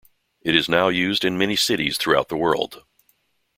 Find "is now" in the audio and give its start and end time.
0.55-0.87